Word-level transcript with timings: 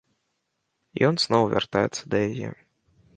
Ён 1.09 1.15
зноў 1.25 1.43
вяртаецца 1.53 2.01
да 2.15 2.23
яе. 2.31 2.49